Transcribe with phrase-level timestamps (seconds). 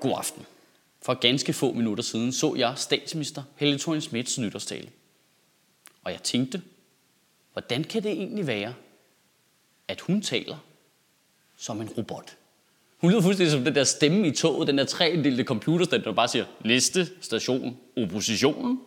[0.00, 0.46] God aften.
[1.02, 4.88] For ganske få minutter siden så jeg statsminister Helle thorning Smiths nytårstale.
[6.04, 6.62] Og jeg tænkte,
[7.52, 8.74] hvordan kan det egentlig være,
[9.88, 10.56] at hun taler
[11.56, 12.36] som en robot?
[12.98, 16.28] Hun lyder fuldstændig som den der stemme i toget, den der tredelte computerstand, der bare
[16.28, 18.80] siger, næste station, oppositionen.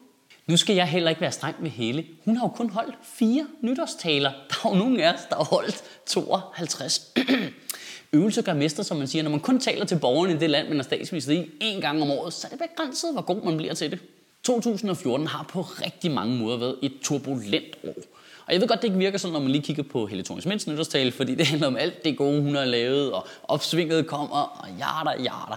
[0.48, 2.05] Nu skal jeg heller ikke være streng med Helle.
[2.25, 4.32] Hun har jo kun holdt fire nytårstaler.
[4.32, 7.14] Der er jo nogen af os, der har holdt 52.
[8.13, 9.23] Øvelse gør mester, som man siger.
[9.23, 12.01] Når man kun taler til borgerne i det land, man er statsminister i en gang
[12.01, 13.99] om året, så er det begrænset, hvor god man bliver til det.
[14.43, 17.95] 2014 har på rigtig mange måder været et turbulent år.
[18.45, 20.43] Og jeg ved godt, det ikke virker sådan, når man lige kigger på Helle thorning
[20.43, 24.36] Smiths nytårstale, fordi det handler om alt det gode, hun har lavet, og opsvinget kommer,
[24.36, 25.55] og jada, jada,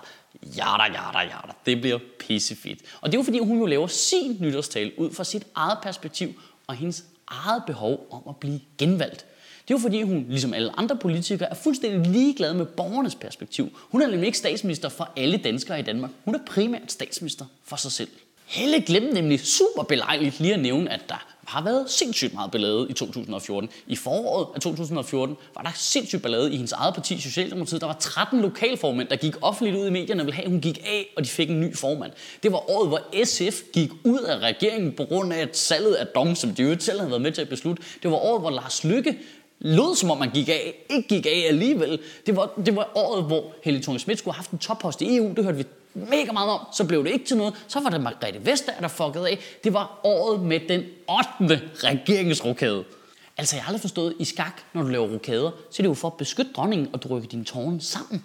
[0.57, 1.53] jada, jada, jada.
[1.67, 2.79] Det bliver pissefedt.
[3.01, 6.41] Og det er jo fordi, hun jo laver sin nytårstale ud fra sit eget perspektiv,
[6.67, 9.27] og hendes eget behov om at blive genvalgt.
[9.69, 13.79] Det er jo fordi, hun, ligesom alle andre politikere, er fuldstændig ligeglad med borgernes perspektiv.
[13.91, 16.11] Hun er nemlig ikke statsminister for alle danskere i Danmark.
[16.25, 18.09] Hun er primært statsminister for sig selv.
[18.47, 22.87] Helle glemte nemlig super belejligt lige at nævne, at der har været sindssygt meget ballade
[22.91, 23.71] i 2014.
[23.87, 27.81] I foråret af 2014 var der sindssygt ballade i hendes eget parti, Socialdemokratiet.
[27.81, 30.61] Der var 13 lokalformænd, der gik offentligt ud i medierne og ville have, at hun
[30.61, 32.13] gik af, og de fik en ny formand.
[32.43, 36.07] Det var året, hvor SF gik ud af regeringen på grund af et salget af
[36.07, 37.83] dom, som de jo selv havde været med til at beslutte.
[38.03, 39.19] Det var året, hvor Lars Lykke
[39.59, 41.99] lød som om man gik af, ikke gik af alligevel.
[42.27, 45.17] Det var, det var året, hvor Helle thorning Schmidt skulle have haft en toppost i
[45.17, 45.33] EU.
[45.37, 46.61] Det hørte vi mega meget om.
[46.75, 47.55] Så blev det ikke til noget.
[47.69, 49.39] Så var det Margrethe Vestager, der fuckede af.
[49.65, 50.83] Det var året med den
[51.41, 51.63] 8.
[51.75, 52.85] regeringsrokade.
[53.39, 55.95] Altså, jeg har aldrig forstået, i skak, når du laver rokader, så er det jo
[55.95, 58.25] for at beskytte dronningen og rykker dine tårne sammen.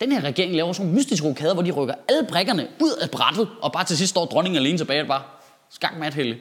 [0.00, 3.10] Den her regering laver sådan en mystisk rokade, hvor de rykker alle brækkerne ud af
[3.10, 5.22] brættet, og bare til sidst står dronningen alene tilbage og bare
[5.70, 6.38] skak mat, Helle.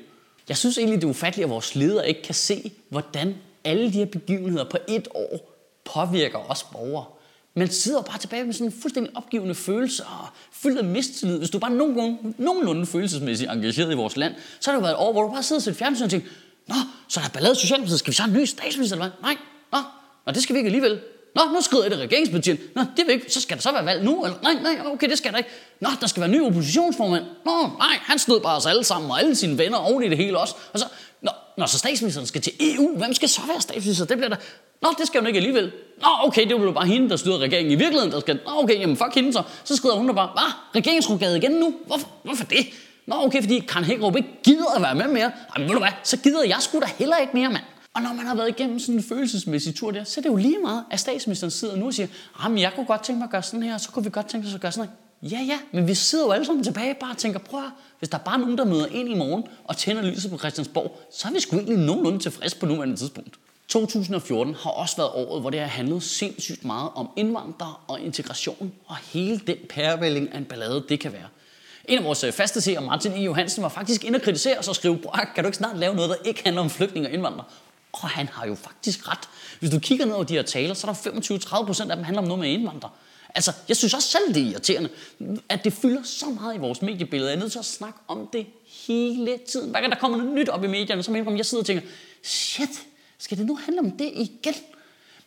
[0.50, 3.36] Jeg synes egentlig, det er ufatteligt, at vores ledere ikke kan se, hvordan
[3.68, 5.54] alle de her begivenheder på et år
[5.86, 7.06] påvirker os borgere.
[7.54, 11.38] Man sidder bare tilbage med sådan en fuldstændig opgivende følelse og fyldt af mistillid.
[11.38, 14.94] Hvis du bare nogenlunde, nogenlunde følelsesmæssigt engageret i vores land, så har det jo været
[14.94, 16.28] et år, hvor du bare sidder og ser fjernsyn og tænker,
[16.68, 16.76] Nå,
[17.08, 18.00] så er der ballade i Socialdemokratiet.
[18.00, 19.22] Skal vi så have en ny statsminister eller hvad?
[19.22, 19.38] Nej,
[19.72, 19.78] nå,
[20.26, 21.00] nå, det skal vi ikke alligevel.
[21.36, 22.60] Nå, nu skrider det regeringspartiet.
[22.76, 23.34] Nå, det vil ikke.
[23.34, 24.26] Så skal der så være valg nu?
[24.26, 24.38] Eller?
[24.44, 25.50] Nej, nej, okay, det skal der ikke.
[25.80, 27.26] Nå, der skal være ny oppositionsformand.
[27.46, 30.18] Nå, nej, han snød bare os alle sammen og alle sine venner oven i det
[30.18, 30.56] hele også.
[30.74, 30.86] Og så,
[31.22, 34.06] nå, Nå, så statsministeren skal til EU, hvem skal så være statsminister?
[34.06, 34.38] Det bliver der.
[34.82, 35.72] Nå, det skal hun ikke alligevel.
[36.02, 38.12] Nå, okay, det bliver bare hende, der styrer regeringen i virkeligheden.
[38.12, 39.44] Der skal, nå, okay, jamen fuck hende så.
[39.64, 40.82] Så skrider hun der bare, hvad?
[40.82, 41.74] Regeringsrokade igen nu?
[41.86, 42.68] Hvorfor, hvorfor det?
[43.06, 45.32] Nå, okay, fordi Karen Hækkerup ikke gider at være med mere.
[45.56, 47.64] Jamen, ved du hvad, så gider jeg sgu da heller ikke mere, mand.
[47.94, 50.36] Og når man har været igennem sådan en følelsesmæssig tur der, så er det jo
[50.36, 52.08] lige meget, at statsministeren sidder nu og siger,
[52.44, 54.48] jamen jeg kunne godt tænke mig at gøre sådan her, så kunne vi godt tænke
[54.48, 55.07] os at gøre sådan her.
[55.22, 58.10] Ja, ja, men vi sidder jo alle sammen tilbage bare og tænker, prøv at, hvis
[58.10, 61.28] der er bare nogen, der møder ind i morgen og tænder lyset på Christiansborg, så
[61.28, 63.36] er vi sgu egentlig nogenlunde tilfreds på nuværende tidspunkt.
[63.68, 68.72] 2014 har også været året, hvor det har handlet sindssygt meget om indvandrere og integration,
[68.86, 71.28] og hele den pærevælling af en ballade, det kan være.
[71.86, 73.16] En af vores øh, faste seere, Martin E.
[73.16, 75.00] Johansen, var faktisk inde og kritisere os og skrive,
[75.36, 77.46] kan du ikke snart lave noget, der ikke handler om flygtninge og indvandrere?
[77.94, 79.30] Og han har jo faktisk ret.
[79.60, 82.06] Hvis du kigger ned over de her taler, så er der 25-30 procent af dem
[82.06, 82.92] handler om noget med indvandrere.
[83.36, 84.90] Altså, jeg synes også selv, det er irriterende,
[85.50, 87.30] at det fylder så meget i vores mediebillede.
[87.30, 89.72] Jeg er nødt til at snakke om det hele tiden.
[89.72, 91.88] Hver gang der kommer noget nyt op i medierne, så mener jeg sidder og tænker,
[92.24, 92.86] shit,
[93.18, 94.54] skal det nu handle om det igen?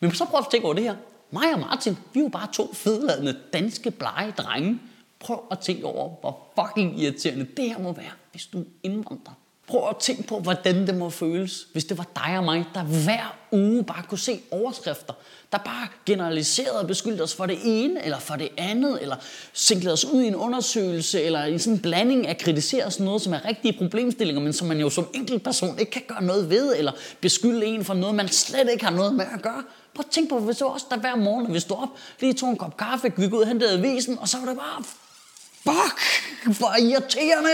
[0.01, 0.95] Men så prøv at tænke over det her.
[1.31, 4.81] Mig og Martin, vi er jo bare to fedladende danske blege drenge.
[5.19, 9.35] Prøv at tænke over, hvor fucking irriterende det her må være, hvis du indvandrer.
[9.71, 12.83] Prøv at tænke på, hvordan det må føles, hvis det var dig og mig, der
[12.83, 15.15] hver uge bare kunne se overskrifter,
[15.53, 19.17] der bare generaliserede og beskyldte os for det ene eller for det andet, eller
[19.53, 23.23] sinklede os ud i en undersøgelse, eller i sådan en blanding af kritisere sådan noget,
[23.23, 26.51] som er rigtige problemstillinger, men som man jo som enkelt person ikke kan gøre noget
[26.51, 29.63] ved, eller beskylde en for noget, man slet ikke har noget med at gøre.
[29.95, 31.89] Prøv at tænke på, hvis det var også der hver morgen, når vi stod op,
[32.21, 34.85] lige tog en kop kaffe, gik ud og hentede avisen, og så var det bare,
[35.63, 37.51] fuck, hvor irriterende,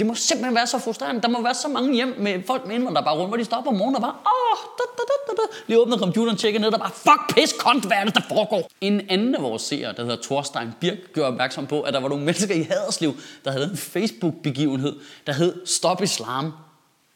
[0.00, 1.22] det må simpelthen være så frustrerende.
[1.22, 3.70] Der må være så mange hjem med folk med indvandrere bare rundt, hvor de stopper
[3.70, 6.80] om morgenen og bare, åh, da, da, da, da, lige åbner computeren, tjekker ned, og
[6.80, 8.70] bare, fuck, pis, kont, hvad er det, der foregår?
[8.80, 12.08] En anden af vores seere, der hedder Thorstein Birk, gør opmærksom på, at der var
[12.08, 16.52] nogle mennesker i Haderslev, der havde en Facebook-begivenhed, der hed Stop Islam,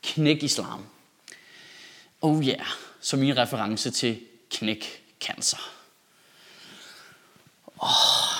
[0.02, 0.84] Knæk Islam.
[2.22, 2.66] Oh yeah,
[3.00, 4.20] som en reference til
[4.50, 5.58] knæk cancer.
[7.82, 8.33] Åh, oh,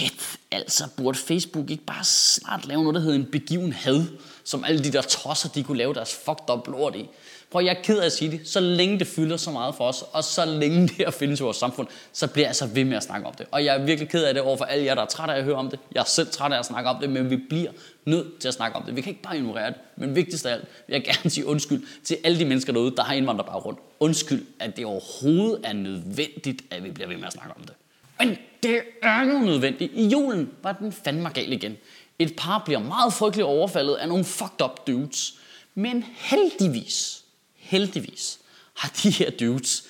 [0.00, 4.06] shit, altså burde Facebook ikke bare snart lave noget, der hedder en begivenhed,
[4.44, 7.08] som alle de der tosser, de kunne lave deres fucked up lort i.
[7.50, 8.48] Prøv, jeg er ked af at sige det.
[8.48, 11.42] Så længe det fylder så meget for os, og så længe det her findes i
[11.42, 13.46] vores samfund, så bliver jeg altså ved med at snakke om det.
[13.50, 15.38] Og jeg er virkelig ked af det over for alle jer, der er trætte af
[15.38, 15.78] at høre om det.
[15.94, 17.70] Jeg er selv træt af at snakke om det, men vi bliver
[18.04, 18.96] nødt til at snakke om det.
[18.96, 19.76] Vi kan ikke bare ignorere det.
[19.96, 23.02] Men vigtigst af alt vil jeg gerne sige undskyld til alle de mennesker derude, der
[23.02, 23.76] har indvandrerbaggrund.
[24.00, 27.72] Undskyld, at det overhovedet er nødvendigt, at vi bliver ved med at snakke om det.
[28.20, 29.92] Men det er nu nødvendigt.
[29.94, 31.76] I julen var den fandme gal igen.
[32.18, 35.34] Et par bliver meget frygteligt overfaldet af nogle fucked up dudes.
[35.74, 37.24] Men heldigvis,
[37.56, 38.38] heldigvis,
[38.74, 39.84] har de her dudes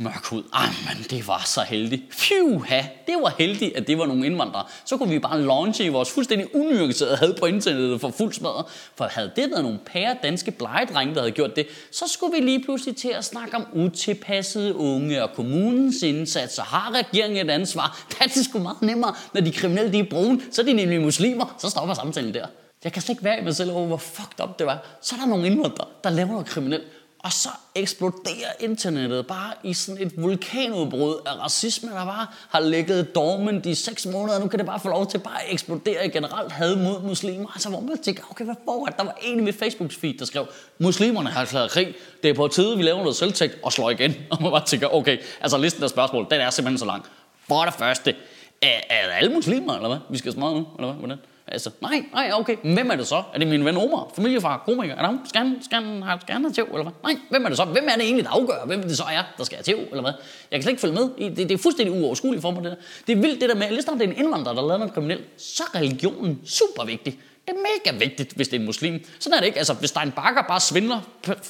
[0.00, 0.42] mørk hud.
[0.54, 2.02] Ej, ah, men det var så heldigt.
[2.10, 2.64] Phew,
[3.06, 4.64] det var heldigt, at det var nogle indvandrere.
[4.84, 8.64] Så kunne vi bare launche i vores fuldstændig unuancerede had på internettet for fuld smadret.
[8.96, 12.40] For havde det været nogle pære danske blegedrenge, der havde gjort det, så skulle vi
[12.40, 17.52] lige pludselig til at snakke om utilpassede unge og kommunens indsats, og har regeringen et
[17.52, 18.00] ansvar.
[18.10, 20.72] Det er det sgu meget nemmere, når de kriminelle de er brune, så er de
[20.72, 21.56] nemlig muslimer.
[21.58, 22.46] Så stopper samtalen der.
[22.84, 24.98] Jeg kan slet ikke være i mig selv over, hvor fucked up det var.
[25.02, 26.84] Så er der nogle indvandrere, der laver noget kriminelt.
[27.22, 33.14] Og så eksploderer internettet bare i sådan et vulkanudbrud af racisme, der bare har ligget
[33.14, 34.38] dormant i seks måneder.
[34.38, 37.48] Nu kan det bare få lov til bare at eksplodere i generelt had mod muslimer.
[37.54, 40.46] Altså hvor man tænker, okay, hvad foregår Der var en i mit Facebook-feed, der skrev,
[40.78, 41.94] muslimerne har klaret krig.
[42.22, 44.14] Det er på tide, vi laver noget selvtægt og slår igen.
[44.30, 47.04] Og man bare tænker, okay, altså listen af spørgsmål, den er simpelthen så lang.
[47.48, 48.14] For det første,
[48.62, 49.98] er, er alle muslimer, eller hvad?
[50.10, 50.98] Vi skal smage nu, eller hvad?
[50.98, 51.18] Hvordan?
[51.50, 52.56] Altså, nej, nej, okay.
[52.62, 53.22] Hvem er det så?
[53.34, 54.10] Er det min ven Omar?
[54.16, 54.62] Familiefar?
[54.64, 54.94] Komiker?
[54.94, 55.20] Er det ham?
[55.28, 56.92] Skal han, skal han, have, skal han have tæv, eller hvad?
[57.02, 57.64] Nej, hvem er det så?
[57.64, 60.00] Hvem er det egentlig, der afgør, hvem det så er, der skal have tæv, eller
[60.00, 60.12] hvad?
[60.50, 61.30] Jeg kan slet ikke følge med.
[61.30, 62.76] Det, det er fuldstændig uoverskueligt for mig, det der.
[63.06, 64.94] Det er vildt det der med, at lige det er en indvandrer, der laver noget
[64.94, 67.18] kriminelt, så er religionen super vigtig.
[67.46, 69.04] Det er mega vigtigt, hvis det er en muslim.
[69.18, 69.58] Sådan er det ikke.
[69.58, 71.00] Altså, hvis der er en bakker bare svindler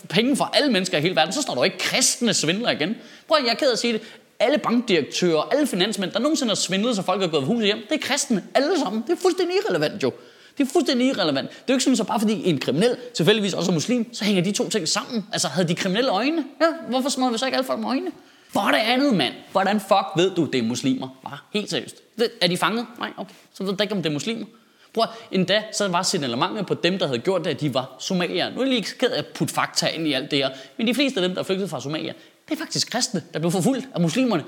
[0.08, 2.96] penge fra alle mennesker i hele verden, så står der ikke kristne svindler igen.
[3.29, 4.03] Prøv at jeg er ked at sige det
[4.41, 7.95] alle bankdirektører, alle finansmænd, der nogensinde har svindlet, så folk har gået hus hjem, det
[7.95, 9.03] er kristne, alle sammen.
[9.07, 10.13] Det er fuldstændig irrelevant jo.
[10.59, 11.51] Det er fuldstændig irrelevant.
[11.51, 14.25] Det er jo ikke sådan, så bare fordi en kriminel tilfældigvis også er muslim, så
[14.25, 15.27] hænger de to ting sammen.
[15.33, 16.45] Altså, havde de kriminelle øjne?
[16.61, 18.11] Ja, hvorfor smadrer vi så ikke alle folk med øjne?
[18.53, 19.35] For det andet, mand.
[19.53, 21.09] Hvordan fuck ved du, det er muslimer?
[21.25, 21.97] Bare helt seriøst.
[22.41, 22.87] Er de fanget?
[22.99, 23.35] Nej, okay.
[23.55, 24.47] Så ved du ikke, om det er muslimer.
[24.95, 28.51] Prøv endda, så var signalementet på dem, der havde gjort det, at de var somalier.
[28.51, 30.51] Nu er jeg lige ked af at putte fakta ind i alt det her.
[30.77, 32.13] Men de fleste af dem, der flygtede fra Somalia,
[32.50, 34.44] det er faktisk kristne, der blev forfulgt af muslimerne.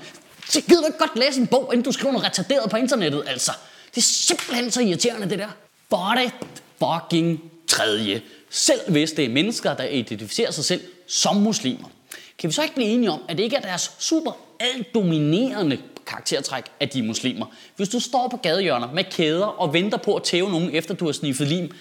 [0.49, 3.23] Så gider du ikke godt læse en bog, inden du skriver noget retarderet på internettet,
[3.27, 3.51] altså.
[3.95, 5.49] Det er simpelthen så irriterende, det der.
[5.89, 6.31] For det
[6.79, 8.21] fucking tredje.
[8.49, 11.89] Selv hvis det er mennesker, der identificerer sig selv som muslimer.
[12.37, 15.77] Kan vi så ikke blive enige om, at det ikke er deres super alt dominerende
[16.07, 17.45] karaktertræk, at de er muslimer?
[17.75, 21.05] Hvis du står på gadehjørner med kæder og venter på at tæve nogen, efter du
[21.05, 21.71] har sniffet lim,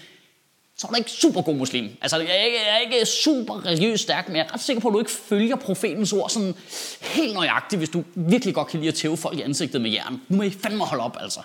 [0.83, 1.89] så er du ikke super god muslim.
[2.01, 4.81] Altså, jeg er ikke, jeg er ikke super religiøst stærk, men jeg er ret sikker
[4.81, 6.55] på, at du ikke følger profetens ord sådan
[7.01, 10.21] helt nøjagtigt, hvis du virkelig godt kan lide at tæve folk i ansigtet med jern.
[10.29, 11.41] Nu må I fandme holde op, altså.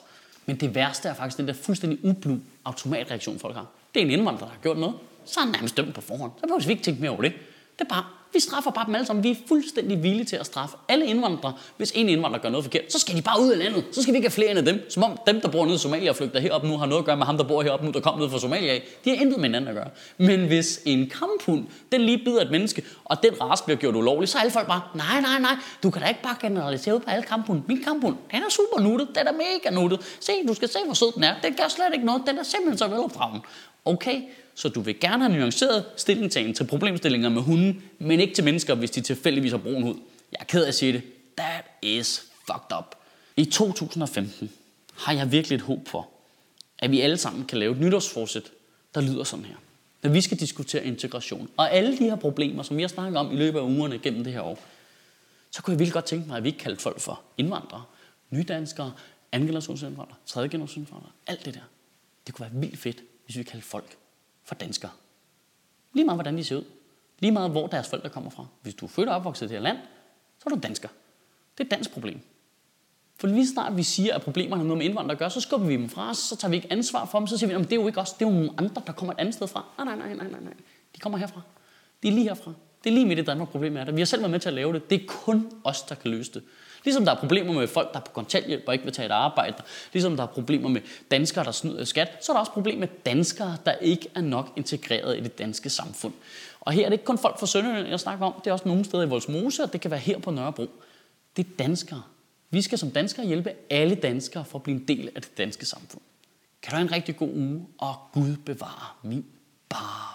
[0.45, 3.65] Men det værste er faktisk den der fuldstændig ublu automatreaktion, folk har.
[3.93, 4.95] Det er en indvandrer, der har gjort noget.
[5.25, 6.31] Så er han nærmest dømt på forhånd.
[6.37, 7.33] Så behøver vi ikke tænke mere over det.
[7.79, 8.03] Det er bare,
[8.33, 9.23] vi straffer bare dem alle sammen.
[9.23, 11.53] Vi er fuldstændig villige til at straffe alle indvandrere.
[11.77, 13.83] Hvis en indvandrer gør noget forkert, så skal de bare ud af landet.
[13.91, 14.89] Så skal vi ikke have flere end af dem.
[14.89, 17.05] Som om dem, der bor nede i Somalia og flygter herop nu, har noget at
[17.05, 18.83] gøre med ham, der bor herop nu, der kom ned fra Somalia af.
[19.05, 19.89] De har intet med hinanden at gøre.
[20.17, 24.29] Men hvis en kamphund, den lige bider et menneske, og den ras bliver gjort ulovlig,
[24.29, 26.99] så er alle folk bare, nej, nej, nej, du kan da ikke bare generalisere ud
[26.99, 27.61] på alle kamphund.
[27.67, 30.17] Min kamphund, den er super nuttet, den er mega nuttet.
[30.19, 31.35] Se, du skal se, hvor sød den er.
[31.43, 33.41] Den gør slet ikke noget, den er simpelthen så velopdragen.
[33.87, 34.21] Okay,
[34.55, 38.75] så du vil gerne have nuanceret stillingtagen til problemstillinger med hunden, men ikke til mennesker,
[38.75, 39.95] hvis de tilfældigvis har brun hud.
[40.31, 41.01] Jeg er ked af at sige det.
[41.37, 42.95] That is fucked up.
[43.35, 44.51] I 2015
[44.93, 46.09] har jeg virkelig et håb for,
[46.79, 48.51] at vi alle sammen kan lave et nytårsforsæt,
[48.95, 49.55] der lyder sådan her.
[50.03, 53.31] Når vi skal diskutere integration, og alle de her problemer, som vi har snakket om
[53.31, 54.59] i løbet af ugerne gennem det her år,
[55.51, 57.83] så kunne jeg virkelig godt tænke mig, at vi ikke kaldte folk for indvandrere,
[58.29, 58.93] nydanskere,
[59.31, 61.59] anden generationsindvandrere, tredje generationsindvandrere, alt det der.
[62.27, 63.97] Det kunne være vildt fedt, hvis vi kalder folk
[64.43, 64.91] for danskere.
[65.93, 66.63] Lige meget, hvordan de ser ud.
[67.19, 68.45] Lige meget, hvor deres forældre kommer fra.
[68.61, 69.77] Hvis du er født og opvokset i det her land,
[70.39, 70.89] så er du dansker.
[71.57, 72.21] Det er et dansk problem.
[73.19, 75.67] For lige snart vi siger, at problemerne har noget med indvandrere at gøre, så skubber
[75.67, 77.69] vi dem fra os, så tager vi ikke ansvar for dem, så siger vi, at
[77.69, 79.47] det er jo ikke os, det er jo nogle andre, der kommer et andet sted
[79.47, 79.65] fra.
[79.77, 80.53] Nej, nej, nej, nej, nej, nej.
[80.95, 81.41] De kommer herfra.
[82.03, 82.53] De er lige herfra.
[82.83, 83.91] Det er lige midt i Danmark, problemet er der.
[83.91, 84.89] Vi har selv været med til at lave det.
[84.89, 86.43] Det er kun os, der kan løse det.
[86.87, 89.11] Ligesom der er problemer med folk, der er på kontanthjælp og ikke vil tage et
[89.11, 89.55] arbejde.
[89.93, 92.87] Ligesom der er problemer med danskere, der snyder skat, så er der også problemer med
[93.05, 96.13] danskere, der ikke er nok integreret i det danske samfund.
[96.59, 98.33] Og her er det ikke kun folk fra Sønderjylland, jeg snakker om.
[98.43, 100.67] Det er også nogle steder i Voldsmose, og det kan være her på Nørrebro.
[101.37, 102.01] Det er danskere.
[102.49, 105.65] Vi skal som danskere hjælpe alle danskere for at blive en del af det danske
[105.65, 106.03] samfund.
[106.61, 109.25] Kan du have en rigtig god uge, og Gud bevare min
[109.69, 110.13] bar.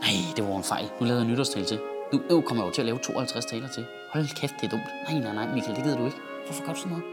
[0.00, 0.84] Nej, det var en fejl.
[1.00, 1.78] Nu lavede jeg nytårstal til.
[2.12, 3.84] Nu, nu kommer jeg jo til at lave 52 taler til.
[4.12, 4.82] Hold kæft, det er dumt.
[5.08, 6.18] Nej, nej, nej, Michael, det gider du ikke.
[6.46, 7.04] Hvorfor gør du sådan noget?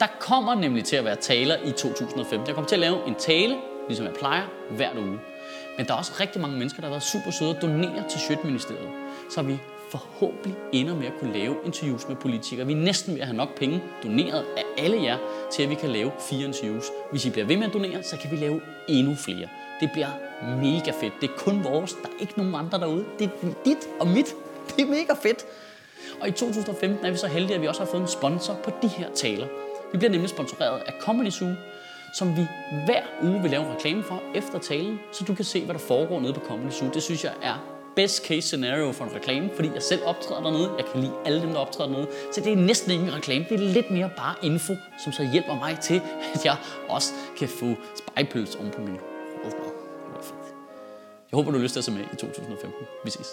[0.00, 2.46] Der kommer nemlig til at være taler i 2015.
[2.46, 3.56] Jeg kommer til at lave en tale,
[3.88, 5.18] ligesom jeg plejer, hver uge.
[5.76, 8.20] Men der er også rigtig mange mennesker, der har været super søde og donerer til
[8.20, 8.90] Sjøtministeriet.
[9.30, 9.58] Så vi
[9.90, 12.66] forhåbentlig ender med at kunne lave interviews med politikere.
[12.66, 15.18] Vi er næsten ved at have nok penge doneret af alle jer,
[15.52, 16.84] til at vi kan lave fire interviews.
[17.10, 19.48] Hvis I bliver ved med at donere, så kan vi lave endnu flere.
[19.80, 20.10] Det bliver
[20.42, 21.20] mega fedt.
[21.20, 21.92] Det er kun vores.
[21.92, 23.04] Der er ikke nogen andre derude.
[23.18, 24.34] Det er dit og mit.
[24.76, 25.44] Det er mega fedt.
[26.20, 28.70] Og i 2015 er vi så heldige, at vi også har fået en sponsor på
[28.82, 29.46] de her taler.
[29.92, 31.48] Vi bliver nemlig sponsoreret af Comedy Zoo,
[32.14, 32.46] som vi
[32.84, 35.80] hver uge vil lave en reklame for efter talen, så du kan se, hvad der
[35.80, 36.90] foregår nede på Comedy Zoo.
[36.94, 40.70] Det synes jeg er best case scenario for en reklame, fordi jeg selv optræder dernede.
[40.78, 42.08] Jeg kan lide alle dem, der optræder dernede.
[42.32, 43.46] Så det er næsten ikke en reklame.
[43.48, 44.72] Det er lidt mere bare info,
[45.04, 46.00] som så hjælper mig til,
[46.34, 46.56] at jeg
[46.88, 48.98] også kan få spejpøls oven på min
[51.30, 52.86] jeg håber, du har lyst til at se med i 2015.
[53.04, 53.28] Vi ses.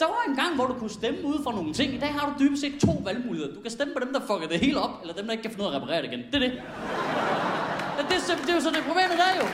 [0.00, 1.94] Der var en gang, hvor du kunne stemme ud for nogle ting.
[1.94, 3.54] I dag har du dybest set to valgmuligheder.
[3.54, 5.50] Du kan stemme på dem, der fucker det hele op, eller dem, der ikke kan
[5.50, 6.22] finde ud af at reparere det igen.
[6.32, 6.52] Det er det.
[7.98, 9.46] Det, det, det er jo så det problemet der jo.